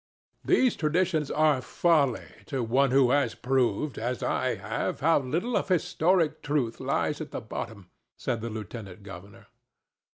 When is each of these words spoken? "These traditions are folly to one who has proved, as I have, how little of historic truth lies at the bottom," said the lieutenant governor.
"These 0.43 0.75
traditions 0.77 1.29
are 1.29 1.61
folly 1.61 2.25
to 2.47 2.63
one 2.63 2.89
who 2.89 3.11
has 3.11 3.35
proved, 3.35 3.99
as 3.99 4.23
I 4.23 4.55
have, 4.55 5.01
how 5.01 5.19
little 5.19 5.55
of 5.55 5.67
historic 5.69 6.41
truth 6.41 6.79
lies 6.79 7.21
at 7.21 7.29
the 7.29 7.39
bottom," 7.39 7.91
said 8.17 8.41
the 8.41 8.49
lieutenant 8.49 9.03
governor. 9.03 9.45